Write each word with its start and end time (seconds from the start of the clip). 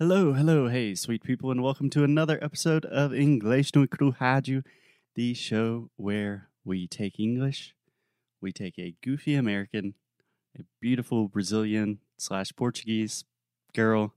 Hello, 0.00 0.32
hello, 0.32 0.68
hey, 0.68 0.94
sweet 0.94 1.24
people, 1.24 1.50
and 1.50 1.60
welcome 1.60 1.90
to 1.90 2.04
another 2.04 2.38
episode 2.40 2.84
of 2.84 3.12
English 3.12 3.74
no 3.74 3.84
Cru 3.84 4.12
Rádio, 4.12 4.62
the 5.16 5.34
show 5.34 5.90
where 5.96 6.50
we 6.64 6.86
take 6.86 7.18
English, 7.18 7.74
we 8.40 8.52
take 8.52 8.78
a 8.78 8.94
goofy 9.02 9.34
American, 9.34 9.94
a 10.56 10.62
beautiful 10.80 11.26
Brazilian 11.26 11.98
slash 12.16 12.52
Portuguese 12.54 13.24
girl, 13.74 14.14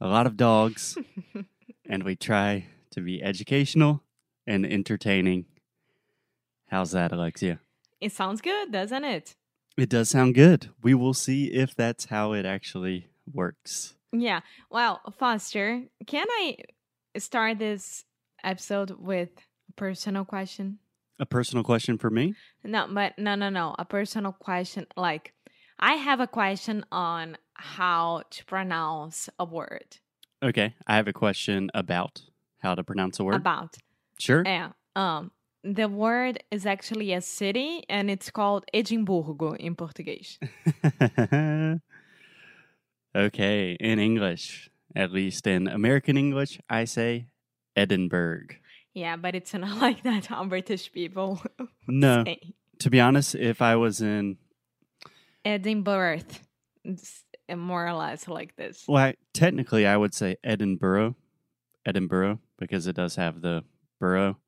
a 0.00 0.08
lot 0.08 0.26
of 0.26 0.36
dogs, 0.36 0.98
and 1.88 2.02
we 2.02 2.16
try 2.16 2.66
to 2.90 3.00
be 3.00 3.22
educational 3.22 4.02
and 4.48 4.66
entertaining. 4.66 5.44
How's 6.70 6.90
that, 6.90 7.12
Alexia? 7.12 7.60
It 8.00 8.10
sounds 8.10 8.40
good, 8.40 8.72
doesn't 8.72 9.04
it? 9.04 9.36
It 9.76 9.90
does 9.90 10.08
sound 10.08 10.34
good. 10.34 10.70
We 10.82 10.94
will 10.94 11.14
see 11.14 11.52
if 11.52 11.72
that's 11.72 12.06
how 12.06 12.32
it 12.32 12.44
actually 12.44 13.11
works. 13.30 13.94
Yeah. 14.12 14.40
Well, 14.70 15.00
Foster, 15.18 15.82
can 16.06 16.26
I 16.30 16.56
start 17.18 17.58
this 17.58 18.04
episode 18.44 18.92
with 18.98 19.30
a 19.68 19.72
personal 19.72 20.24
question? 20.24 20.78
A 21.18 21.26
personal 21.26 21.64
question 21.64 21.98
for 21.98 22.10
me? 22.10 22.34
No, 22.64 22.86
but 22.90 23.18
no, 23.18 23.34
no, 23.34 23.48
no. 23.48 23.74
A 23.78 23.84
personal 23.84 24.32
question. 24.32 24.86
Like, 24.96 25.32
I 25.78 25.94
have 25.94 26.20
a 26.20 26.26
question 26.26 26.84
on 26.90 27.36
how 27.54 28.22
to 28.30 28.44
pronounce 28.44 29.28
a 29.38 29.44
word. 29.44 29.98
Okay, 30.42 30.74
I 30.86 30.96
have 30.96 31.06
a 31.06 31.12
question 31.12 31.70
about 31.74 32.22
how 32.58 32.74
to 32.74 32.82
pronounce 32.82 33.20
a 33.20 33.24
word. 33.24 33.36
About. 33.36 33.76
Sure. 34.18 34.42
Yeah. 34.44 34.70
Um, 34.96 35.30
the 35.64 35.88
word 35.88 36.42
is 36.50 36.66
actually 36.66 37.12
a 37.12 37.20
city 37.20 37.84
and 37.88 38.10
it's 38.10 38.30
called 38.30 38.64
Edimburgo 38.74 39.56
in 39.56 39.76
Portuguese. 39.76 40.38
okay, 43.14 43.72
in 43.80 43.98
English, 43.98 44.70
at 44.94 45.12
least 45.12 45.46
in 45.46 45.68
American 45.68 46.16
English, 46.16 46.60
I 46.68 46.84
say 46.84 47.28
Edinburgh. 47.76 48.46
Yeah, 48.94 49.16
but 49.16 49.34
it's 49.34 49.54
not 49.54 49.78
like 49.80 50.02
that 50.02 50.26
how 50.26 50.44
British 50.44 50.92
people 50.92 51.40
No, 51.88 52.24
say. 52.24 52.38
to 52.80 52.90
be 52.90 53.00
honest, 53.00 53.34
if 53.34 53.62
I 53.62 53.76
was 53.76 54.00
in, 54.00 54.36
Edinburgh. 55.44 56.20
It's 56.84 57.24
more 57.54 57.86
or 57.86 57.92
less 57.94 58.28
like 58.28 58.56
this. 58.56 58.84
well, 58.88 59.02
I, 59.04 59.14
technically, 59.34 59.86
I 59.86 59.96
would 59.96 60.14
say 60.14 60.36
Edinburgh, 60.44 61.16
Edinburgh, 61.86 62.40
because 62.58 62.86
it 62.86 62.96
does 62.96 63.16
have 63.16 63.40
the 63.42 63.64
borough. 64.00 64.38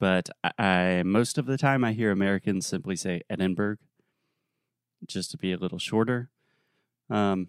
But 0.00 0.30
I, 0.42 0.52
I 0.58 1.02
most 1.04 1.38
of 1.38 1.46
the 1.46 1.56
time 1.58 1.84
I 1.84 1.92
hear 1.92 2.10
Americans 2.10 2.66
simply 2.66 2.96
say 2.96 3.22
Edinburgh, 3.30 3.76
just 5.06 5.30
to 5.32 5.36
be 5.38 5.52
a 5.52 5.56
little 5.56 5.78
shorter. 5.78 6.30
Um, 7.10 7.48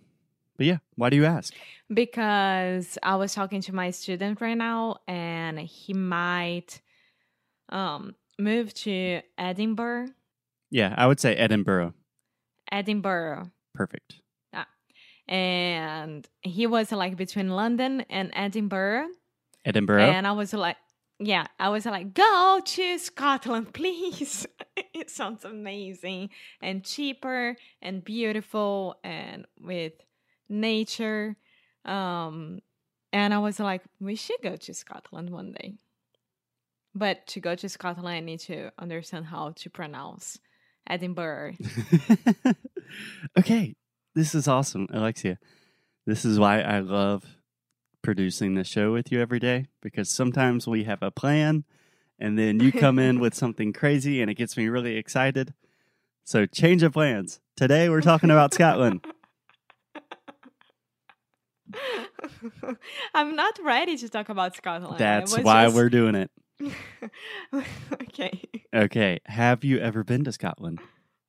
but 0.57 0.65
yeah, 0.65 0.77
why 0.95 1.09
do 1.09 1.15
you 1.17 1.25
ask? 1.25 1.53
because 1.93 2.97
I 3.03 3.15
was 3.17 3.33
talking 3.33 3.61
to 3.61 3.75
my 3.75 3.91
student 3.91 4.41
right 4.41 4.57
now, 4.57 4.97
and 5.07 5.59
he 5.59 5.93
might 5.93 6.81
um 7.69 8.15
move 8.39 8.73
to 8.73 9.21
Edinburgh. 9.37 10.07
Yeah, 10.71 10.93
I 10.97 11.05
would 11.07 11.19
say 11.19 11.35
Edinburgh. 11.35 11.93
Edinburgh, 12.71 13.51
Perfect. 13.75 14.15
Yeah. 14.51 14.65
And 15.27 16.27
he 16.41 16.65
was 16.65 16.91
like 16.91 17.15
between 17.15 17.49
London 17.49 18.01
and 18.09 18.31
Edinburgh, 18.33 19.09
Edinburgh. 19.65 20.01
and 20.09 20.25
I 20.25 20.31
was 20.31 20.53
like, 20.53 20.77
yeah, 21.19 21.45
I 21.59 21.69
was 21.69 21.85
like, 21.85 22.15
go 22.15 22.59
to 22.65 22.97
Scotland, 22.97 23.73
please. 23.79 24.47
it 24.93 25.11
sounds 25.11 25.45
amazing 25.45 26.29
and 26.61 26.83
cheaper 26.83 27.55
and 27.81 28.03
beautiful 28.03 28.95
and 29.03 29.45
with 29.61 29.93
nature. 30.49 31.36
Um, 31.86 32.59
and 33.11 33.33
I 33.33 33.39
was 33.39 33.59
like, 33.59 33.83
we 33.99 34.16
should 34.16 34.41
go 34.41 34.55
to 34.55 34.73
Scotland 34.73 35.30
one 35.30 35.52
day. 35.52 35.75
But 36.95 37.25
to 37.27 37.39
go 37.39 37.55
to 37.55 37.69
Scotland, 37.69 38.08
I 38.08 38.19
need 38.19 38.39
to 38.41 38.72
understand 38.77 39.25
how 39.25 39.52
to 39.58 39.69
pronounce 39.69 40.40
Edinburgh. 40.88 41.53
okay, 43.40 43.75
this 44.16 44.35
is 44.35 44.47
awesome, 44.47 44.88
Alexia. 44.91 45.40
This 46.06 46.25
is 46.25 46.38
why 46.38 46.62
I 46.62 46.79
love 46.79 47.38
producing 48.01 48.56
the 48.56 48.63
show 48.63 48.91
with 48.91 49.12
you 49.12 49.22
every 49.22 49.40
day 49.40 49.67
because 49.81 50.09
sometimes 50.09 50.67
we 50.67 50.84
have 50.84 51.01
a 51.01 51.09
plan 51.09 51.63
and 52.19 52.38
then 52.38 52.59
you 52.59 52.72
come 52.72 53.00
in 53.00 53.19
with 53.22 53.34
something 53.34 53.73
crazy 53.73 54.22
and 54.22 54.29
it 54.29 54.35
gets 54.35 54.57
me 54.57 54.67
really 54.67 54.97
excited. 54.97 55.53
So, 56.25 56.46
change 56.46 56.84
of 56.84 56.94
plans. 56.94 57.40
Today 57.56 57.90
we're 57.90 58.01
talking 58.01 58.29
about 58.29 58.53
Scotland. 58.53 59.06
I'm 63.13 63.35
not 63.35 63.59
ready 63.63 63.97
to 63.97 64.09
talk 64.09 64.29
about 64.29 64.56
Scotland. 64.56 64.97
That's 65.00 65.38
why 65.38 65.66
just- 65.66 65.75
we're 65.75 65.89
doing 65.89 66.16
it. 66.16 66.31
okay. 68.01 68.41
Okay, 68.73 69.19
have 69.25 69.63
you 69.63 69.79
ever 69.79 70.03
been 70.03 70.23
to 70.23 70.31
Scotland? 70.31 70.79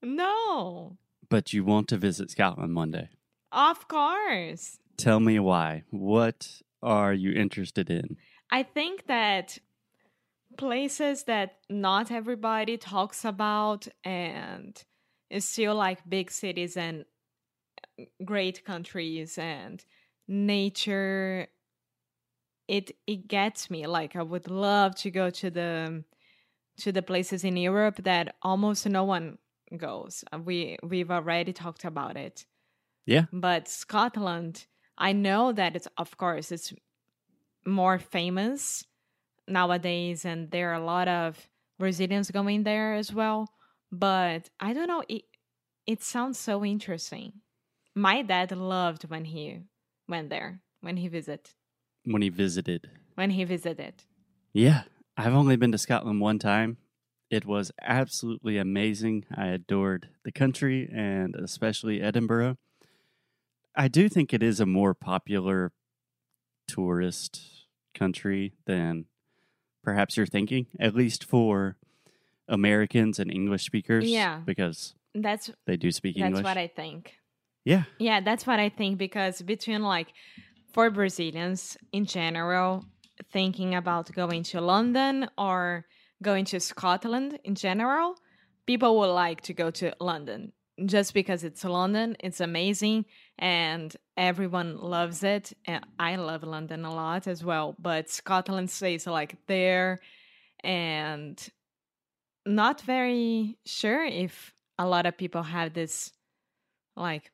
No, 0.03 0.97
But 1.29 1.53
you 1.53 1.65
want 1.65 1.89
to 1.89 1.97
visit 1.97 2.31
Scotland 2.31 2.77
one 2.77 2.91
day. 2.91 3.09
of 3.53 3.89
course. 3.89 4.79
Tell 4.97 5.19
me 5.19 5.39
why. 5.39 5.83
What 5.91 6.61
are 6.83 7.13
you 7.13 7.33
interested 7.33 7.91
in? 7.91 8.17
I 8.51 8.63
think 8.63 9.07
that 9.07 9.59
places 10.57 11.25
that 11.25 11.57
not 11.69 12.11
everybody 12.13 12.77
talks 12.77 13.25
about 13.25 13.89
and 14.05 14.81
is 15.31 15.45
still 15.49 15.75
like 15.75 16.09
big 16.09 16.31
cities 16.31 16.77
and 16.77 17.05
great 18.25 18.65
countries 18.65 19.37
and 19.39 19.85
nature 20.29 21.49
it 22.69 22.93
it 23.07 23.29
gets 23.29 23.71
me 23.71 23.87
like 23.87 24.17
i 24.17 24.23
would 24.23 24.51
love 24.51 24.95
to 24.95 25.11
go 25.11 25.31
to 25.31 25.51
the 25.51 26.03
to 26.79 26.93
the 26.93 27.03
places 27.03 27.45
in 27.45 27.57
europe 27.57 27.97
that 28.05 28.37
almost 28.43 28.87
no 28.87 29.05
one 29.05 29.39
goes. 29.77 30.25
Uh, 30.33 30.39
we 30.39 30.79
we've 30.83 31.11
already 31.11 31.53
talked 31.53 31.85
about 31.85 32.17
it. 32.17 32.47
Yeah. 33.07 33.27
but 33.33 33.69
scotland 33.69 34.67
i 34.99 35.13
know 35.13 35.53
that 35.53 35.77
it's 35.77 35.89
of 35.99 36.17
course 36.17 36.53
it's 36.53 36.73
more 37.67 37.99
famous 37.99 38.85
nowadays 39.49 40.25
and 40.25 40.51
there 40.51 40.71
are 40.71 40.75
a 40.83 40.85
lot 40.85 41.09
of 41.09 41.49
brazilians 41.79 42.31
going 42.31 42.63
there 42.65 42.95
as 42.95 43.13
well. 43.13 43.51
But 43.93 44.51
i 44.61 44.73
don't 44.73 44.89
know 44.89 45.05
it 45.09 45.25
it 45.87 46.03
sounds 46.03 46.39
so 46.39 46.65
interesting. 46.65 47.43
My 47.95 48.23
dad 48.23 48.53
loved 48.53 49.05
when 49.11 49.25
he 49.27 49.61
went 50.09 50.31
there 50.31 50.61
when 50.81 50.97
he 50.97 51.09
visited 51.09 51.51
When 52.05 52.23
he 52.23 52.29
visited. 52.29 52.91
when 53.15 53.31
he 53.31 53.45
visited 53.45 54.03
Yeah, 54.53 54.83
I've 55.17 55.35
only 55.35 55.57
been 55.57 55.73
to 55.73 55.79
Scotland 55.79 56.21
one 56.21 56.39
time. 56.39 56.79
It 57.31 57.45
was 57.47 57.73
absolutely 57.83 58.59
amazing. 58.59 59.25
I 59.35 59.47
adored 59.49 60.09
the 60.25 60.33
country 60.33 60.89
and 60.95 61.35
especially 61.35 62.01
Edinburgh. 62.01 62.57
I 63.75 63.89
do 63.89 64.09
think 64.09 64.33
it 64.33 64.43
is 64.43 64.61
a 64.61 64.67
more 64.67 64.95
popular 64.95 65.73
tourist 66.69 67.41
country 67.95 68.55
than 68.67 69.07
perhaps 69.83 70.17
you're 70.17 70.27
thinking, 70.27 70.67
at 70.79 70.95
least 70.95 71.25
for 71.25 71.77
Americans 72.49 73.19
and 73.19 73.31
English 73.31 73.65
speakers. 73.65 74.09
Yeah. 74.11 74.41
Because 74.45 74.95
that's 75.15 75.51
they 75.67 75.77
do 75.77 75.91
speak 75.91 76.17
that's 76.17 76.27
English. 76.27 76.43
That's 76.45 76.57
what 76.57 76.61
i 76.61 76.67
think 76.67 77.15
yeah. 77.65 77.85
Yeah, 77.99 78.21
that's 78.21 78.47
what 78.47 78.61
I 78.61 78.69
think 78.69 78.99
because 78.99 79.43
between 79.43 79.83
like 79.83 80.09
for 80.73 80.91
Brazilians 80.91 81.77
in 81.93 82.05
general, 82.05 82.85
thinking 83.33 83.75
about 83.75 84.13
going 84.13 84.43
to 84.45 84.61
London 84.61 85.29
or 85.39 85.87
going 86.23 86.45
to 86.47 86.61
Scotland 86.61 87.39
in 87.45 87.55
general, 87.55 88.17
people 88.67 88.99
would 88.99 89.13
like 89.13 89.41
to 89.43 89.55
go 89.55 89.71
to 89.71 89.95
London 90.01 90.53
just 90.87 91.15
because 91.15 91.45
it's 91.45 91.65
London, 91.65 92.17
it's 92.21 92.41
amazing 92.41 93.05
and 93.39 93.97
everyone 94.17 94.77
loves 94.79 95.23
it. 95.23 95.53
And 95.67 95.85
I 95.99 96.17
love 96.17 96.43
London 96.43 96.85
a 96.85 96.93
lot 96.95 97.27
as 97.27 97.45
well, 97.45 97.77
but 97.79 98.11
Scotland 98.11 98.71
stays 98.71 99.07
like 99.07 99.37
there 99.47 100.01
and 100.63 101.39
not 102.45 102.81
very 102.81 103.57
sure 103.65 104.05
if 104.05 104.53
a 104.79 104.87
lot 104.87 105.07
of 105.07 105.17
people 105.17 105.43
have 105.43 105.73
this 105.73 106.11
like 106.97 107.31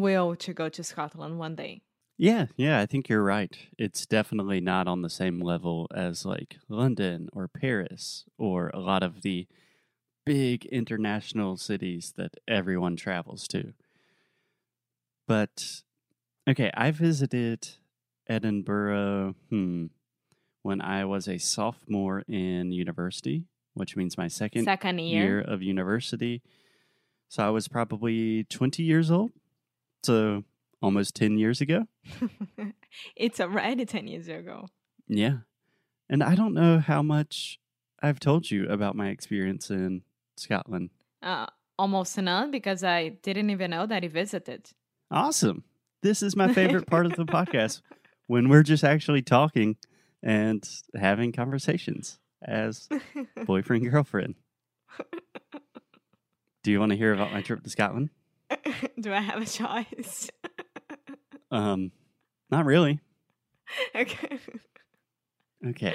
will 0.00 0.36
to 0.36 0.52
go 0.54 0.68
to 0.68 0.82
Scotland 0.84 1.38
one 1.38 1.54
day. 1.56 1.82
Yeah, 2.18 2.46
yeah, 2.56 2.80
I 2.80 2.86
think 2.86 3.08
you're 3.08 3.22
right. 3.22 3.56
It's 3.78 4.06
definitely 4.06 4.60
not 4.60 4.88
on 4.88 5.02
the 5.02 5.10
same 5.10 5.40
level 5.40 5.86
as 5.94 6.24
like 6.24 6.58
London 6.68 7.28
or 7.32 7.46
Paris 7.48 8.24
or 8.38 8.70
a 8.70 8.80
lot 8.80 9.02
of 9.02 9.22
the 9.22 9.46
big 10.26 10.66
international 10.66 11.56
cities 11.58 12.14
that 12.16 12.34
everyone 12.48 12.96
travels 12.96 13.48
to. 13.48 13.74
But 15.26 15.82
okay, 16.48 16.70
I 16.74 16.90
visited 16.90 17.68
Edinburgh 18.28 19.36
hmm 19.50 19.86
when 20.62 20.80
I 20.80 21.04
was 21.06 21.28
a 21.28 21.38
sophomore 21.38 22.22
in 22.28 22.72
university, 22.72 23.46
which 23.74 23.96
means 23.96 24.18
my 24.18 24.28
second 24.28 24.64
Second 24.64 24.98
year. 25.00 25.36
year 25.38 25.40
of 25.40 25.62
university. 25.62 26.42
So 27.28 27.46
I 27.46 27.50
was 27.50 27.68
probably 27.68 28.44
20 28.44 28.82
years 28.84 29.10
old. 29.10 29.32
So 30.06 30.44
almost 30.80 31.16
10 31.16 31.36
years 31.36 31.60
ago. 31.60 31.84
it's 33.16 33.40
already 33.40 33.84
10 33.84 34.06
years 34.06 34.28
ago. 34.28 34.68
Yeah. 35.08 35.38
And 36.08 36.22
I 36.22 36.36
don't 36.36 36.54
know 36.54 36.78
how 36.78 37.02
much 37.02 37.58
I've 38.00 38.20
told 38.20 38.48
you 38.48 38.68
about 38.68 38.94
my 38.94 39.08
experience 39.08 39.68
in 39.68 40.02
Scotland. 40.36 40.90
Uh, 41.22 41.46
almost 41.76 42.16
none 42.18 42.52
because 42.52 42.84
I 42.84 43.08
didn't 43.08 43.50
even 43.50 43.72
know 43.72 43.86
that 43.86 44.04
he 44.04 44.08
visited. 44.08 44.70
Awesome. 45.10 45.64
This 46.02 46.22
is 46.22 46.36
my 46.36 46.52
favorite 46.52 46.86
part 46.86 47.06
of 47.06 47.16
the 47.16 47.24
podcast 47.36 47.80
when 48.28 48.48
we're 48.48 48.62
just 48.62 48.84
actually 48.84 49.22
talking 49.22 49.76
and 50.22 50.68
having 50.94 51.32
conversations 51.32 52.20
as 52.42 52.88
boyfriend 53.44 53.90
girlfriend. 53.90 54.36
Do 56.62 56.70
you 56.70 56.78
want 56.78 56.90
to 56.90 56.96
hear 56.96 57.12
about 57.12 57.32
my 57.32 57.42
trip 57.42 57.64
to 57.64 57.70
Scotland? 57.70 58.10
Do 59.00 59.12
I 59.12 59.20
have 59.20 59.42
a 59.42 59.46
choice? 59.46 60.30
Um, 61.48 61.92
not 62.50 62.64
really. 62.66 62.98
okay. 63.94 64.38
Okay. 65.64 65.94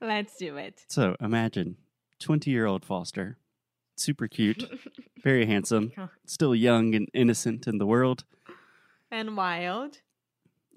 Let's 0.00 0.36
do 0.36 0.56
it. 0.56 0.84
So 0.88 1.16
imagine 1.20 1.76
20 2.20 2.50
year 2.50 2.66
old 2.66 2.84
Foster, 2.84 3.36
super 3.96 4.28
cute, 4.28 4.64
very 5.24 5.46
handsome, 5.46 5.92
still 6.26 6.54
young 6.54 6.94
and 6.94 7.08
innocent 7.12 7.66
in 7.66 7.78
the 7.78 7.86
world. 7.86 8.24
And 9.10 9.36
wild. 9.36 9.98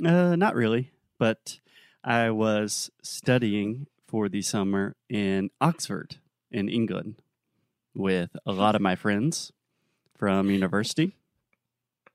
Uh, 0.04 0.36
not 0.36 0.56
really, 0.56 0.92
but 1.19 1.60
I 2.04 2.31
was 2.31 2.90
studying 3.04 3.86
for 4.08 4.30
the 4.30 4.42
summer 4.42 4.96
in 5.10 5.52
Oxford, 5.62 6.18
in 6.52 6.69
England, 6.69 7.22
with 7.96 8.36
a 8.46 8.52
lot 8.52 8.75
of 8.75 8.81
my 8.81 8.96
friends 8.96 9.52
from 10.18 10.50
university. 10.50 11.16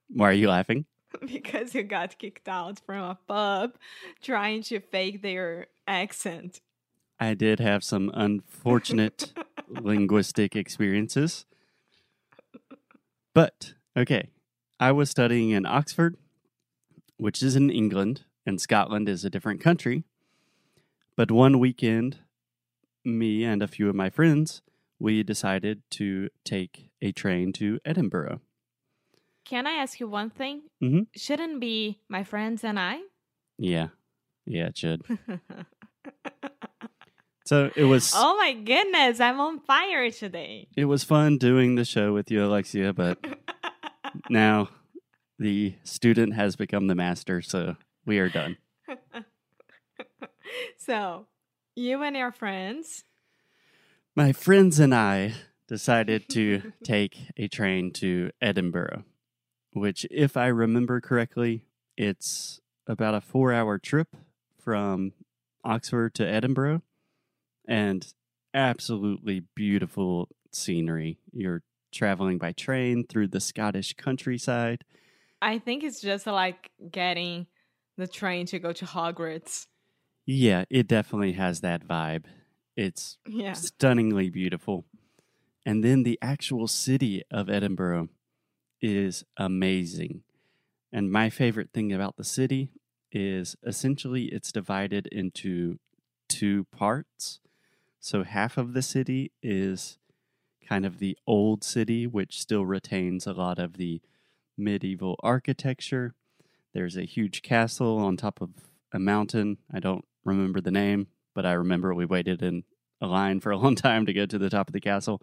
Why 0.08 0.30
are 0.30 0.32
you 0.34 0.48
laughing? 0.48 0.86
Because 1.26 1.74
you 1.74 1.82
got 1.82 2.18
kicked 2.18 2.48
out 2.48 2.80
from 2.86 3.02
a 3.02 3.18
pub 3.28 3.74
trying 4.22 4.62
to 4.62 4.80
fake 4.80 5.20
their 5.20 5.66
accent. 5.86 6.60
I 7.20 7.34
did 7.34 7.60
have 7.60 7.84
some 7.84 8.10
unfortunate 8.14 9.32
linguistic 9.68 10.56
experiences. 10.56 11.44
But, 13.34 13.74
okay, 13.96 14.30
I 14.80 14.90
was 14.92 15.10
studying 15.10 15.50
in 15.50 15.66
Oxford, 15.66 16.16
which 17.18 17.42
is 17.42 17.56
in 17.56 17.70
England, 17.70 18.22
and 18.44 18.60
Scotland 18.60 19.08
is 19.08 19.24
a 19.24 19.30
different 19.30 19.60
country. 19.60 20.04
But 21.14 21.30
one 21.30 21.58
weekend, 21.58 22.18
me 23.04 23.44
and 23.44 23.62
a 23.62 23.68
few 23.68 23.88
of 23.88 23.94
my 23.94 24.10
friends, 24.10 24.62
we 25.02 25.24
decided 25.24 25.82
to 25.90 26.28
take 26.44 26.90
a 27.02 27.10
train 27.10 27.52
to 27.52 27.80
Edinburgh. 27.84 28.40
Can 29.44 29.66
I 29.66 29.72
ask 29.72 29.98
you 29.98 30.06
one 30.06 30.30
thing? 30.30 30.62
Mhm. 30.80 31.08
Shouldn't 31.16 31.58
be 31.60 31.98
my 32.08 32.22
friends 32.22 32.62
and 32.62 32.78
I? 32.78 33.00
Yeah, 33.58 33.88
yeah, 34.46 34.68
it 34.68 34.78
should. 34.78 35.02
So 37.44 37.70
it 37.74 37.84
was 37.84 38.12
oh 38.14 38.36
my 38.36 38.52
goodness, 38.54 39.18
I'm 39.18 39.40
on 39.40 39.58
fire 39.58 40.10
today. 40.12 40.68
it 40.76 40.84
was 40.84 41.02
fun 41.02 41.38
doing 41.38 41.74
the 41.74 41.84
show 41.84 42.14
with 42.14 42.30
you, 42.30 42.44
Alexia, 42.44 42.92
but 42.92 43.18
now 44.30 44.68
the 45.40 45.74
student 45.82 46.34
has 46.34 46.54
become 46.54 46.86
the 46.86 46.94
master, 46.94 47.42
so 47.42 47.74
we 48.06 48.20
are 48.20 48.28
done. 48.28 48.58
so, 50.78 51.26
you 51.74 52.02
and 52.02 52.16
your 52.16 52.30
friends. 52.30 53.02
My 54.14 54.32
friends 54.32 54.78
and 54.78 54.94
I 54.94 55.32
decided 55.68 56.28
to 56.30 56.72
take 56.84 57.30
a 57.38 57.48
train 57.48 57.92
to 57.94 58.30
Edinburgh, 58.42 59.04
which, 59.72 60.06
if 60.10 60.36
I 60.36 60.48
remember 60.48 61.00
correctly, 61.00 61.64
it's 61.96 62.60
about 62.86 63.14
a 63.14 63.22
four 63.22 63.54
hour 63.54 63.78
trip 63.78 64.14
from 64.62 65.12
Oxford 65.64 66.14
to 66.16 66.26
Edinburgh 66.28 66.82
and 67.66 68.06
absolutely 68.52 69.44
beautiful 69.54 70.28
scenery. 70.52 71.18
You're 71.32 71.62
traveling 71.90 72.36
by 72.36 72.52
train 72.52 73.06
through 73.06 73.28
the 73.28 73.40
Scottish 73.40 73.94
countryside. 73.94 74.84
I 75.40 75.58
think 75.58 75.84
it's 75.84 76.02
just 76.02 76.26
like 76.26 76.70
getting 76.90 77.46
the 77.96 78.06
train 78.06 78.44
to 78.46 78.58
go 78.58 78.72
to 78.72 78.84
Hogwarts. 78.84 79.68
Yeah, 80.26 80.64
it 80.68 80.86
definitely 80.86 81.32
has 81.32 81.62
that 81.62 81.88
vibe. 81.88 82.24
It's 82.76 83.18
Yeah. 83.26 83.52
stunningly 83.52 84.30
beautiful. 84.30 84.84
And 85.64 85.84
then 85.84 86.02
the 86.02 86.18
actual 86.22 86.66
city 86.66 87.22
of 87.30 87.48
Edinburgh 87.48 88.08
is 88.80 89.24
amazing. 89.36 90.24
And 90.92 91.10
my 91.10 91.30
favorite 91.30 91.70
thing 91.72 91.92
about 91.92 92.16
the 92.16 92.24
city 92.24 92.70
is 93.10 93.56
essentially 93.64 94.24
it's 94.26 94.52
divided 94.52 95.06
into 95.08 95.78
two 96.28 96.64
parts. 96.64 97.40
So 98.00 98.24
half 98.24 98.56
of 98.58 98.72
the 98.72 98.82
city 98.82 99.32
is 99.42 99.98
kind 100.68 100.84
of 100.84 100.98
the 100.98 101.16
old 101.26 101.62
city, 101.62 102.06
which 102.06 102.40
still 102.40 102.64
retains 102.66 103.26
a 103.26 103.32
lot 103.32 103.58
of 103.58 103.74
the 103.76 104.00
medieval 104.56 105.16
architecture. 105.22 106.14
There's 106.72 106.96
a 106.96 107.04
huge 107.04 107.42
castle 107.42 107.98
on 107.98 108.16
top 108.16 108.40
of 108.40 108.50
a 108.92 108.98
mountain. 108.98 109.58
I 109.72 109.78
don't 109.80 110.04
remember 110.24 110.60
the 110.60 110.70
name, 110.70 111.08
but 111.34 111.46
I 111.46 111.52
remember 111.52 111.94
we 111.94 112.06
waited 112.06 112.42
in 112.42 112.64
a 113.00 113.06
line 113.06 113.40
for 113.40 113.50
a 113.50 113.56
long 113.56 113.74
time 113.76 114.06
to 114.06 114.12
get 114.12 114.30
to 114.30 114.38
the 114.38 114.50
top 114.50 114.68
of 114.68 114.72
the 114.72 114.80
castle. 114.80 115.22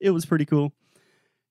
It 0.00 0.10
was 0.10 0.26
pretty 0.26 0.46
cool. 0.46 0.72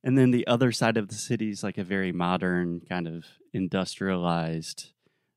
And 0.04 0.18
then 0.18 0.32
the 0.32 0.48
other 0.48 0.72
side 0.72 0.98
of 0.98 1.10
the 1.10 1.16
city 1.16 1.50
is 1.50 1.64
like 1.64 1.78
a 1.78 1.84
very 1.84 2.12
modern, 2.12 2.82
kind 2.88 3.08
of 3.08 3.26
industrialized, 3.54 4.92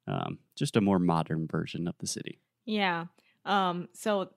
um, 0.06 0.38
just 0.56 0.76
a 0.76 0.81
more 0.81 0.99
modern 0.99 1.49
version 1.49 1.88
of 1.88 1.97
the 1.99 2.06
city. 2.06 2.38
Yeah. 2.64 3.06
Um 3.44 3.88
so 3.93 4.31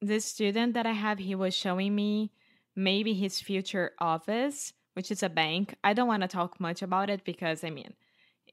this 0.00 0.24
student 0.24 0.74
that 0.74 0.86
I 0.86 0.92
have 0.92 1.18
he 1.18 1.34
was 1.34 1.54
showing 1.54 1.94
me 1.94 2.32
maybe 2.74 3.12
his 3.14 3.40
future 3.40 3.92
office, 3.98 4.72
which 4.94 5.10
is 5.10 5.22
a 5.22 5.28
bank. 5.28 5.74
I 5.84 5.92
don't 5.92 6.08
want 6.08 6.22
to 6.22 6.28
talk 6.28 6.58
much 6.58 6.82
about 6.82 7.10
it 7.10 7.24
because 7.24 7.62
I 7.62 7.70
mean 7.70 7.92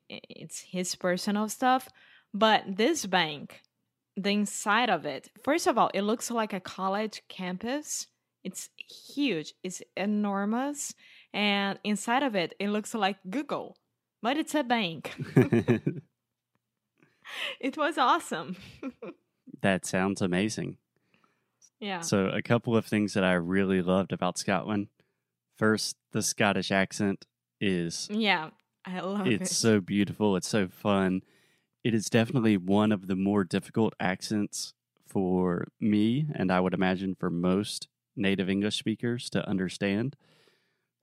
it's 0.10 0.60
his 0.60 0.96
personal 0.96 1.48
stuff, 1.48 1.88
but 2.34 2.64
this 2.68 3.06
bank, 3.06 3.62
the 4.16 4.30
inside 4.32 4.90
of 4.90 5.06
it, 5.06 5.30
first 5.44 5.68
of 5.68 5.78
all, 5.78 5.90
it 5.94 6.02
looks 6.02 6.30
like 6.32 6.54
a 6.54 6.60
college 6.60 7.22
campus. 7.30 8.08
It's 8.44 8.70
huge. 8.78 9.54
It's 9.64 9.82
enormous. 9.96 10.94
And 11.34 11.80
inside 11.84 12.24
of 12.24 12.36
it, 12.36 12.54
it 12.60 12.70
looks 12.70 12.94
like 12.94 13.18
Google, 13.30 13.78
but 14.22 14.38
it's 14.38 14.54
a 14.54 14.64
bank. 14.64 15.16
it 17.60 17.78
was 17.78 17.98
awesome. 17.98 18.58
that 19.62 19.86
sounds 19.86 20.22
amazing. 20.22 20.78
yeah. 21.80 22.02
So, 22.02 22.28
a 22.28 22.42
couple 22.42 22.78
of 22.78 22.86
things 22.86 23.14
that 23.14 23.24
I 23.24 23.34
really 23.34 23.82
loved 23.82 24.12
about 24.12 24.38
Scotland. 24.38 24.88
First, 25.58 25.98
the 26.12 26.22
Scottish 26.22 26.72
accent 26.72 27.26
is 27.62 28.08
Yeah, 28.12 28.50
I 28.86 29.00
love 29.00 29.28
it's 29.28 29.34
it. 29.34 29.42
It's 29.42 29.56
so 29.56 29.80
beautiful, 29.80 30.36
it's 30.36 30.48
so 30.48 30.68
fun. 30.68 31.22
It 31.84 31.94
is 31.94 32.06
definitely 32.06 32.56
one 32.58 32.92
of 32.92 33.08
the 33.08 33.16
more 33.16 33.44
difficult 33.44 33.94
accents 34.00 34.74
for 35.06 35.68
me 35.80 36.28
and 36.34 36.52
I 36.52 36.60
would 36.60 36.74
imagine 36.74 37.16
for 37.16 37.30
most 37.30 37.88
native 38.16 38.50
English 38.50 38.78
speakers 38.78 39.30
to 39.32 39.48
understand. 39.48 40.16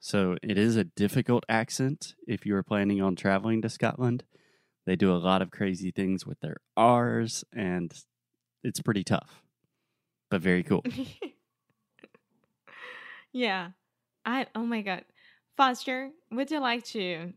So, 0.03 0.37
it 0.43 0.57
is 0.57 0.77
a 0.77 0.85
difficult 0.85 1.45
accent 1.49 2.15
if 2.27 2.47
you 2.47 2.57
are 2.57 2.63
planning 2.63 3.03
on 3.03 3.15
traveling 3.17 3.61
to 3.63 3.69
Scotland. 3.69 4.25
They 4.87 4.97
do 4.97 5.13
a 5.13 5.19
lot 5.19 5.43
of 5.43 5.51
crazy 5.51 5.91
things 5.91 6.27
with 6.27 6.41
their 6.41 6.57
R's 6.77 7.45
and 7.53 7.93
it's 8.65 8.81
pretty 8.81 9.05
tough. 9.05 9.43
But 10.31 10.41
very 10.41 10.63
cool. 10.63 10.85
yeah. 13.33 13.71
I 14.25 14.47
oh 14.55 14.65
my 14.65 14.83
god. 14.83 15.05
Foster, 15.57 16.11
would 16.31 16.51
you 16.51 16.61
like 16.61 16.85
to 16.87 17.35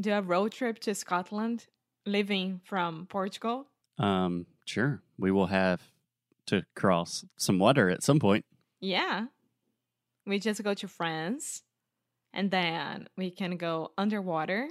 do 0.00 0.12
a 0.12 0.22
road 0.22 0.52
trip 0.52 0.78
to 0.80 0.94
Scotland 0.94 1.66
living 2.06 2.60
from 2.64 3.06
Portugal? 3.06 3.66
Um, 3.98 4.46
sure. 4.64 5.02
We 5.18 5.30
will 5.30 5.46
have 5.46 5.80
to 6.46 6.64
cross 6.74 7.24
some 7.36 7.58
water 7.58 7.88
at 7.90 8.02
some 8.02 8.18
point. 8.18 8.44
Yeah. 8.80 9.26
We 10.26 10.38
just 10.38 10.62
go 10.62 10.74
to 10.74 10.88
France 10.88 11.62
and 12.32 12.50
then 12.50 13.08
we 13.16 13.30
can 13.30 13.56
go 13.56 13.92
underwater. 13.98 14.68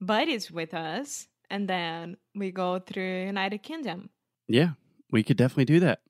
Buddies 0.00 0.50
with 0.50 0.72
us 0.74 1.28
and 1.50 1.68
then 1.68 2.16
we 2.34 2.50
go 2.50 2.78
through 2.78 3.26
United 3.26 3.62
Kingdom. 3.62 4.10
Yeah, 4.48 4.70
we 5.10 5.22
could 5.22 5.36
definitely 5.36 5.66
do 5.66 5.80
that. 5.80 6.00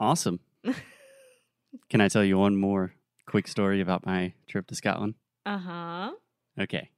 Awesome. 0.00 0.40
Can 1.90 2.00
I 2.00 2.08
tell 2.08 2.24
you 2.24 2.38
one 2.38 2.56
more 2.56 2.94
quick 3.26 3.46
story 3.46 3.80
about 3.80 4.06
my 4.06 4.32
trip 4.48 4.66
to 4.68 4.74
Scotland? 4.74 5.14
Uh-huh. 5.44 6.12
Okay. 6.58 6.90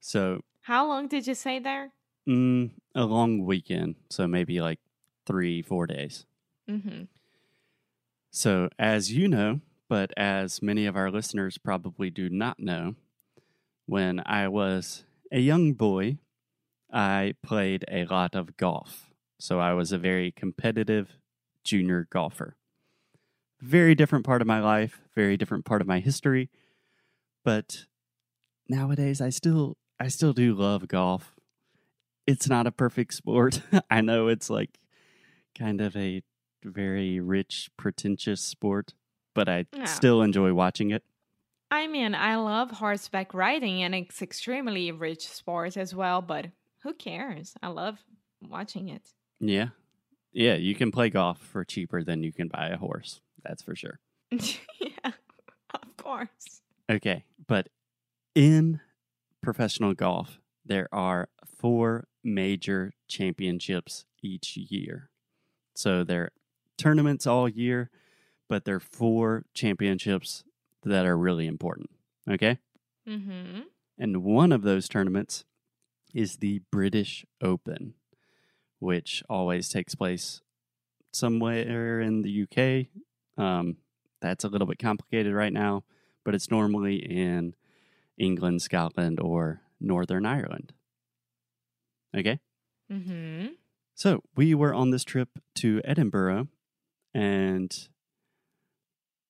So, 0.00 0.40
How 0.62 0.86
long 0.86 1.08
did 1.08 1.26
you 1.26 1.34
stay 1.34 1.58
there? 1.58 1.92
Mm, 2.28 2.70
a 2.94 3.04
long 3.04 3.44
weekend. 3.44 3.96
So, 4.10 4.26
maybe 4.26 4.60
like 4.60 4.80
three, 5.26 5.62
four 5.62 5.86
days. 5.86 6.26
Mm-hmm. 6.68 7.04
So, 8.30 8.68
as 8.78 9.12
you 9.12 9.28
know, 9.28 9.60
but 9.88 10.12
as 10.16 10.62
many 10.62 10.86
of 10.86 10.96
our 10.96 11.10
listeners 11.10 11.58
probably 11.58 12.10
do 12.10 12.28
not 12.28 12.58
know, 12.58 12.96
when 13.86 14.22
I 14.24 14.48
was 14.48 15.04
a 15.30 15.40
young 15.40 15.72
boy, 15.72 16.18
I 16.92 17.34
played 17.42 17.84
a 17.90 18.04
lot 18.06 18.34
of 18.34 18.56
golf. 18.56 19.10
So 19.38 19.60
I 19.60 19.72
was 19.72 19.92
a 19.92 19.98
very 19.98 20.30
competitive 20.30 21.18
junior 21.64 22.06
golfer. 22.10 22.56
Very 23.60 23.94
different 23.94 24.24
part 24.24 24.40
of 24.40 24.46
my 24.46 24.60
life, 24.60 25.00
very 25.14 25.36
different 25.36 25.64
part 25.64 25.80
of 25.80 25.88
my 25.88 26.00
history. 26.00 26.50
But 27.44 27.86
nowadays 28.68 29.20
I 29.20 29.30
still 29.30 29.76
I 29.98 30.08
still 30.08 30.32
do 30.32 30.54
love 30.54 30.88
golf. 30.88 31.33
It's 32.26 32.48
not 32.48 32.66
a 32.66 32.72
perfect 32.72 33.14
sport. 33.14 33.60
I 33.90 34.00
know 34.00 34.28
it's 34.28 34.48
like 34.50 34.78
kind 35.58 35.80
of 35.80 35.96
a 35.96 36.22
very 36.64 37.20
rich, 37.20 37.70
pretentious 37.76 38.40
sport, 38.40 38.94
but 39.34 39.48
I 39.48 39.66
Yeah. 39.76 39.84
still 39.84 40.22
enjoy 40.22 40.52
watching 40.54 40.90
it. 40.90 41.04
I 41.70 41.86
mean, 41.86 42.14
I 42.14 42.36
love 42.36 42.70
horseback 42.70 43.34
riding 43.34 43.82
and 43.82 43.94
it's 43.94 44.22
extremely 44.22 44.90
rich 44.92 45.28
sport 45.28 45.76
as 45.76 45.94
well, 45.94 46.22
but 46.22 46.46
who 46.82 46.94
cares? 46.94 47.54
I 47.62 47.68
love 47.68 47.98
watching 48.40 48.88
it. 48.88 49.12
Yeah. 49.40 49.68
Yeah, 50.32 50.54
you 50.54 50.74
can 50.74 50.90
play 50.90 51.10
golf 51.10 51.38
for 51.38 51.64
cheaper 51.64 52.02
than 52.02 52.22
you 52.22 52.32
can 52.32 52.48
buy 52.48 52.68
a 52.68 52.76
horse. 52.76 53.20
That's 53.42 53.62
for 53.62 53.76
sure. 53.76 54.00
yeah, 54.30 55.12
of 55.74 55.96
course. 55.96 56.62
Okay, 56.90 57.24
but 57.46 57.68
in 58.34 58.80
professional 59.42 59.94
golf, 59.94 60.40
there 60.64 60.88
are 60.92 61.28
four 61.64 62.06
major 62.22 62.92
championships 63.08 64.04
each 64.22 64.54
year. 64.54 65.08
So 65.74 66.04
they're 66.04 66.30
tournaments 66.76 67.26
all 67.26 67.48
year, 67.48 67.88
but 68.50 68.66
there 68.66 68.74
are 68.74 68.80
four 68.80 69.46
championships 69.54 70.44
that 70.82 71.06
are 71.06 71.16
really 71.16 71.46
important. 71.46 71.88
Okay? 72.30 72.58
Mm-hmm. 73.08 73.60
And 73.98 74.22
one 74.22 74.52
of 74.52 74.60
those 74.60 74.90
tournaments 74.90 75.46
is 76.12 76.36
the 76.36 76.60
British 76.70 77.24
Open, 77.42 77.94
which 78.78 79.22
always 79.30 79.70
takes 79.70 79.94
place 79.94 80.42
somewhere 81.14 81.98
in 81.98 82.20
the 82.20 82.42
UK. 82.42 83.42
Um, 83.42 83.78
that's 84.20 84.44
a 84.44 84.48
little 84.48 84.66
bit 84.66 84.78
complicated 84.78 85.32
right 85.32 85.52
now, 85.52 85.84
but 86.26 86.34
it's 86.34 86.50
normally 86.50 86.96
in 86.96 87.54
England, 88.18 88.60
Scotland, 88.60 89.18
or 89.18 89.62
Northern 89.80 90.26
Ireland. 90.26 90.74
Okay? 92.16 92.40
Mm-hmm. 92.90 93.46
So 93.94 94.22
we 94.36 94.54
were 94.54 94.74
on 94.74 94.90
this 94.90 95.04
trip 95.04 95.28
to 95.56 95.80
Edinburgh, 95.84 96.48
and 97.12 97.88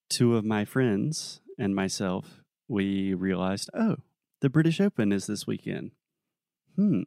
two 0.08 0.36
of 0.36 0.44
my 0.44 0.64
friends 0.64 1.40
and 1.58 1.74
myself, 1.74 2.42
we 2.68 3.14
realized, 3.14 3.70
oh, 3.74 3.96
the 4.40 4.50
British 4.50 4.80
Open 4.80 5.12
is 5.12 5.26
this 5.26 5.46
weekend. 5.46 5.92
Hmm, 6.76 7.02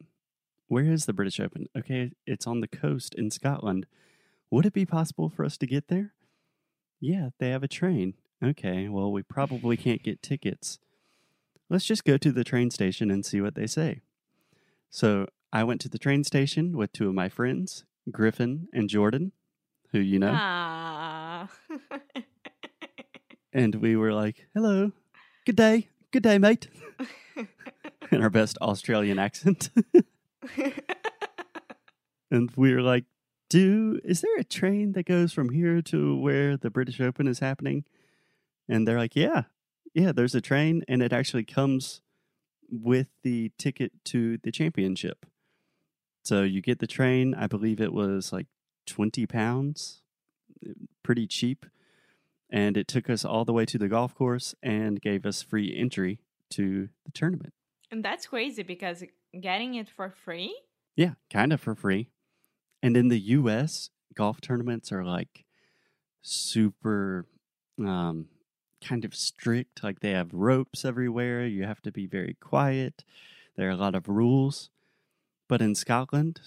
where 0.68 0.84
is 0.84 1.06
the 1.06 1.12
British 1.12 1.40
Open? 1.40 1.66
Okay, 1.76 2.12
it's 2.26 2.46
on 2.46 2.60
the 2.60 2.68
coast 2.68 3.14
in 3.14 3.30
Scotland. 3.30 3.86
Would 4.50 4.66
it 4.66 4.72
be 4.72 4.86
possible 4.86 5.28
for 5.28 5.44
us 5.44 5.56
to 5.58 5.66
get 5.66 5.88
there? 5.88 6.14
Yeah, 7.00 7.30
they 7.38 7.50
have 7.50 7.62
a 7.62 7.68
train. 7.68 8.14
Okay, 8.42 8.88
well, 8.88 9.10
we 9.10 9.22
probably 9.22 9.76
can't 9.76 10.02
get 10.02 10.22
tickets. 10.22 10.78
Let's 11.68 11.84
just 11.84 12.04
go 12.04 12.16
to 12.16 12.32
the 12.32 12.44
train 12.44 12.70
station 12.70 13.10
and 13.10 13.26
see 13.26 13.40
what 13.40 13.54
they 13.54 13.66
say. 13.66 14.00
So 14.90 15.26
I 15.52 15.64
went 15.64 15.80
to 15.82 15.88
the 15.88 15.98
train 15.98 16.24
station 16.24 16.76
with 16.76 16.92
two 16.92 17.08
of 17.08 17.14
my 17.14 17.28
friends, 17.28 17.84
Griffin 18.10 18.68
and 18.72 18.88
Jordan, 18.88 19.32
who 19.92 19.98
you 19.98 20.18
know, 20.18 21.48
and 23.52 23.74
we 23.76 23.96
were 23.96 24.12
like, 24.12 24.46
hello, 24.54 24.92
good 25.46 25.56
day, 25.56 25.88
good 26.10 26.22
day, 26.22 26.38
mate, 26.38 26.68
in 28.10 28.22
our 28.22 28.28
best 28.28 28.58
Australian 28.60 29.18
accent. 29.18 29.70
and 32.30 32.50
we 32.54 32.74
were 32.74 32.82
like, 32.82 33.04
do, 33.48 33.98
is 34.04 34.20
there 34.20 34.36
a 34.38 34.44
train 34.44 34.92
that 34.92 35.06
goes 35.06 35.32
from 35.32 35.48
here 35.48 35.80
to 35.80 36.18
where 36.20 36.58
the 36.58 36.68
British 36.68 37.00
Open 37.00 37.26
is 37.26 37.38
happening? 37.38 37.84
And 38.68 38.86
they're 38.86 38.98
like, 38.98 39.16
yeah, 39.16 39.44
yeah, 39.94 40.12
there's 40.12 40.34
a 40.34 40.42
train, 40.42 40.84
and 40.86 41.02
it 41.02 41.14
actually 41.14 41.44
comes 41.44 42.02
with 42.70 43.06
the 43.22 43.50
ticket 43.56 43.92
to 44.04 44.36
the 44.38 44.52
championship. 44.52 45.24
So 46.28 46.42
you 46.42 46.60
get 46.60 46.78
the 46.78 46.86
train. 46.86 47.34
I 47.34 47.46
believe 47.46 47.80
it 47.80 47.94
was 47.94 48.34
like 48.34 48.48
20 48.84 49.24
pounds, 49.24 50.02
pretty 51.02 51.26
cheap. 51.26 51.64
And 52.50 52.76
it 52.76 52.86
took 52.86 53.08
us 53.08 53.24
all 53.24 53.46
the 53.46 53.54
way 53.54 53.64
to 53.64 53.78
the 53.78 53.88
golf 53.88 54.14
course 54.14 54.54
and 54.62 55.00
gave 55.00 55.24
us 55.24 55.40
free 55.40 55.74
entry 55.74 56.20
to 56.50 56.90
the 57.06 57.12
tournament. 57.12 57.54
and 57.90 58.04
that's 58.04 58.26
crazy 58.26 58.62
because 58.62 59.02
getting 59.40 59.76
it 59.76 59.88
for 59.88 60.10
free? 60.10 60.54
Yeah, 60.96 61.14
kind 61.30 61.50
of 61.50 61.62
for 61.62 61.74
free. 61.74 62.10
And 62.82 62.94
in 62.94 63.08
the 63.08 63.20
US, 63.38 63.88
golf 64.14 64.42
tournaments 64.42 64.92
are 64.92 65.04
like 65.04 65.46
super 66.20 67.24
um 67.78 68.28
kind 68.86 69.06
of 69.06 69.14
strict, 69.14 69.82
like 69.82 70.00
they 70.00 70.10
have 70.10 70.34
ropes 70.34 70.84
everywhere, 70.84 71.46
you 71.46 71.64
have 71.64 71.80
to 71.82 71.90
be 71.90 72.06
very 72.06 72.36
quiet. 72.38 73.02
There 73.56 73.68
are 73.68 73.78
a 73.78 73.84
lot 73.86 73.94
of 73.94 74.08
rules. 74.08 74.68
But 75.48 75.62
in 75.62 75.74
Scotland, 75.74 76.40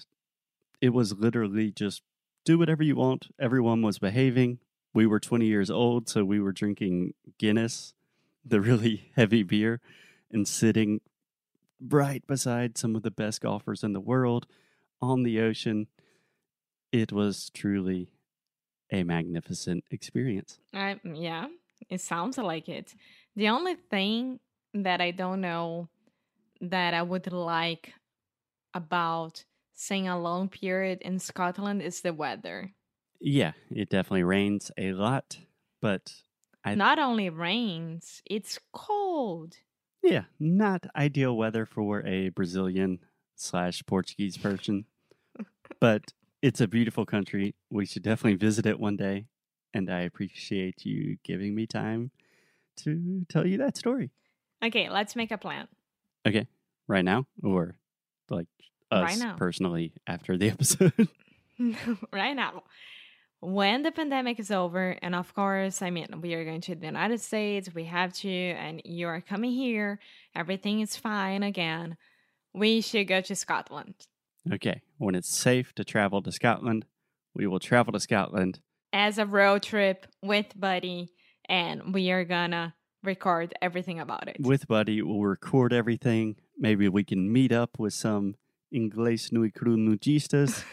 it 0.80 0.90
was 0.90 1.14
literally 1.14 1.70
just 1.72 2.02
do 2.44 2.58
whatever 2.58 2.82
you 2.82 2.96
want. 2.96 3.28
Everyone 3.38 3.82
was 3.82 3.98
behaving. 3.98 4.58
We 4.94 5.06
were 5.06 5.20
20 5.20 5.46
years 5.46 5.70
old, 5.70 6.08
so 6.08 6.24
we 6.24 6.40
were 6.40 6.52
drinking 6.52 7.14
Guinness, 7.38 7.94
the 8.44 8.60
really 8.60 9.10
heavy 9.16 9.42
beer, 9.42 9.80
and 10.30 10.46
sitting 10.46 11.00
right 11.80 12.24
beside 12.26 12.78
some 12.78 12.94
of 12.94 13.02
the 13.02 13.10
best 13.10 13.40
golfers 13.40 13.82
in 13.82 13.92
the 13.92 14.00
world 14.00 14.46
on 15.00 15.24
the 15.24 15.40
ocean. 15.40 15.88
It 16.92 17.10
was 17.10 17.50
truly 17.52 18.08
a 18.90 19.02
magnificent 19.02 19.84
experience. 19.90 20.58
I, 20.74 21.00
mm, 21.04 21.20
yeah, 21.20 21.46
it 21.88 22.00
sounds 22.00 22.38
like 22.38 22.68
it. 22.68 22.94
The 23.34 23.48
only 23.48 23.74
thing 23.74 24.38
that 24.74 25.00
I 25.00 25.10
don't 25.10 25.40
know 25.40 25.88
that 26.60 26.94
I 26.94 27.02
would 27.02 27.32
like 27.32 27.94
about 28.74 29.44
saying 29.72 30.08
a 30.08 30.18
long 30.20 30.48
period 30.48 31.00
in 31.02 31.18
Scotland 31.18 31.82
is 31.82 32.00
the 32.02 32.12
weather. 32.14 32.74
Yeah, 33.20 33.52
it 33.70 33.88
definitely 33.88 34.24
rains 34.24 34.70
a 34.76 34.92
lot, 34.92 35.38
but 35.80 36.22
I- 36.64 36.74
Not 36.74 36.98
only 36.98 37.30
rains, 37.30 38.22
it's 38.26 38.58
cold. 38.72 39.56
yeah, 40.02 40.24
not 40.38 40.86
ideal 40.96 41.36
weather 41.36 41.64
for 41.66 42.04
a 42.06 42.28
Brazilian 42.30 43.00
slash 43.36 43.82
Portuguese 43.86 44.36
person. 44.36 44.86
but 45.80 46.12
it's 46.42 46.60
a 46.60 46.68
beautiful 46.68 47.06
country. 47.06 47.54
We 47.70 47.86
should 47.86 48.02
definitely 48.02 48.36
visit 48.36 48.66
it 48.66 48.80
one 48.80 48.96
day. 48.96 49.26
And 49.74 49.90
I 49.90 50.00
appreciate 50.00 50.84
you 50.84 51.16
giving 51.24 51.54
me 51.54 51.66
time 51.66 52.10
to 52.78 53.24
tell 53.28 53.46
you 53.46 53.58
that 53.58 53.76
story. 53.76 54.10
Okay, 54.64 54.88
let's 54.90 55.16
make 55.16 55.30
a 55.30 55.38
plan. 55.38 55.68
Okay, 56.26 56.46
right 56.86 57.04
now, 57.04 57.26
or 57.42 57.76
like 58.32 58.48
us 58.90 59.10
Right 59.10 59.18
now. 59.18 59.36
personally 59.36 59.92
after 60.06 60.36
the 60.36 60.50
episode. 60.56 61.08
right 62.12 62.34
now. 62.34 62.62
When 63.40 63.82
the 63.82 63.90
pandemic 63.90 64.38
is 64.38 64.52
over, 64.52 64.96
and 65.02 65.16
of 65.16 65.34
course, 65.34 65.82
I 65.82 65.90
mean, 65.90 66.20
we 66.20 66.34
are 66.34 66.44
going 66.44 66.60
to 66.60 66.76
the 66.76 66.86
United 66.86 67.20
States, 67.20 67.74
we 67.74 67.84
have 67.84 68.12
to, 68.18 68.28
and 68.30 68.80
you 68.84 69.08
are 69.08 69.20
coming 69.20 69.50
here, 69.50 69.98
everything 70.36 70.80
is 70.80 70.94
fine 70.96 71.42
again. 71.42 71.96
We 72.54 72.80
should 72.80 73.08
go 73.08 73.20
to 73.20 73.34
Scotland 73.34 73.94
okay, 74.50 74.82
when 74.98 75.14
it's 75.14 75.36
safe 75.36 75.72
to 75.74 75.84
travel 75.84 76.22
to 76.22 76.32
Scotland, 76.32 76.86
we 77.34 77.46
will 77.46 77.60
travel 77.60 77.92
to 77.92 78.00
Scotland. 78.00 78.60
as 78.92 79.18
a 79.18 79.26
road 79.26 79.62
trip 79.62 80.06
with 80.22 80.58
Buddy, 80.58 81.12
and 81.48 81.94
we 81.94 82.10
are 82.10 82.24
gonna 82.24 82.74
record 83.02 83.54
everything 83.62 84.00
about 84.00 84.28
it. 84.28 84.36
With 84.40 84.66
Buddy, 84.68 85.02
we'll 85.02 85.20
record 85.22 85.72
everything. 85.72 86.36
Maybe 86.58 86.88
we 86.88 87.04
can 87.04 87.32
meet 87.32 87.52
up 87.52 87.78
with 87.78 87.94
some 87.94 88.36
Inglés 88.74 89.32
Nui 89.32 89.50
Cru 89.50 89.76
Nujistas. 89.76 90.64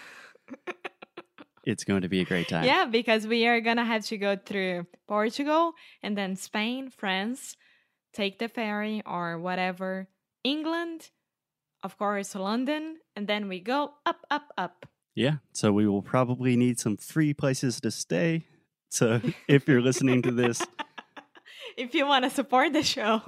it's 1.65 1.83
going 1.83 2.01
to 2.01 2.09
be 2.09 2.21
a 2.21 2.25
great 2.25 2.47
time. 2.47 2.65
yeah, 2.65 2.85
because 2.85 3.27
we 3.27 3.47
are 3.47 3.61
gonna 3.61 3.85
have 3.85 4.05
to 4.05 4.17
go 4.17 4.35
through 4.35 4.87
Portugal 5.07 5.73
and 6.01 6.17
then 6.17 6.35
Spain, 6.35 6.89
France, 6.89 7.55
take 8.13 8.39
the 8.39 8.47
ferry 8.47 9.01
or 9.05 9.37
whatever, 9.39 10.07
England, 10.43 11.09
of 11.83 11.97
course, 11.97 12.35
London, 12.35 12.97
and 13.15 13.27
then 13.27 13.47
we 13.47 13.59
go 13.59 13.93
up, 14.05 14.25
up, 14.29 14.51
up. 14.57 14.85
Yeah. 15.15 15.37
So 15.53 15.71
we 15.71 15.87
will 15.87 16.01
probably 16.01 16.55
need 16.55 16.79
some 16.79 16.97
free 16.97 17.33
places 17.33 17.79
to 17.81 17.91
stay. 17.91 18.45
So 18.89 19.21
if 19.47 19.67
you're 19.67 19.81
listening 19.81 20.21
to 20.23 20.31
this, 20.31 20.61
if 21.77 21.93
you 21.93 22.05
want 22.07 22.23
to 22.25 22.29
support 22.29 22.73
the 22.73 22.83
show, 22.83 23.21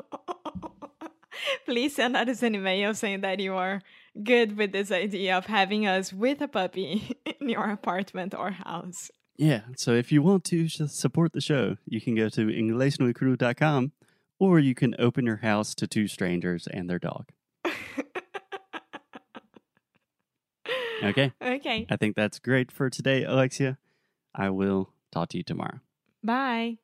please 1.65 1.95
send 1.95 2.15
us 2.15 2.43
an 2.43 2.55
email 2.55 2.93
saying 2.93 3.21
that 3.21 3.39
you 3.39 3.53
are 3.55 3.81
good 4.23 4.57
with 4.57 4.71
this 4.71 4.91
idea 4.91 5.37
of 5.37 5.45
having 5.45 5.87
us 5.87 6.11
with 6.13 6.41
a 6.41 6.47
puppy 6.47 7.15
in 7.39 7.49
your 7.49 7.69
apartment 7.69 8.33
or 8.35 8.51
house. 8.51 9.09
yeah. 9.37 9.61
So 9.77 9.93
if 9.93 10.11
you 10.11 10.21
want 10.21 10.43
to 10.45 10.67
support 10.69 11.33
the 11.33 11.41
show, 11.41 11.77
you 11.85 12.01
can 12.01 12.15
go 12.15 12.29
to 12.29 12.41
inglesnuecru.com 12.47 13.91
or 14.39 14.59
you 14.59 14.75
can 14.75 14.95
open 14.99 15.25
your 15.25 15.37
house 15.37 15.73
to 15.75 15.87
two 15.87 16.07
strangers 16.07 16.67
and 16.67 16.89
their 16.89 16.99
dog. 16.99 17.29
Okay. 21.03 21.31
Okay. 21.41 21.87
I 21.89 21.95
think 21.97 22.15
that's 22.15 22.37
great 22.37 22.71
for 22.71 22.87
today, 22.89 23.23
Alexia. 23.23 23.79
I 24.35 24.51
will 24.51 24.93
talk 25.11 25.29
to 25.29 25.37
you 25.37 25.43
tomorrow. 25.43 25.79
Bye. 26.23 26.77